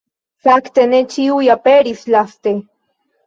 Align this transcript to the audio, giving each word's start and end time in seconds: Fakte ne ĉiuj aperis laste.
Fakte 0.45 0.85
ne 0.93 1.01
ĉiuj 1.15 1.51
aperis 1.55 2.01
laste. 2.15 2.55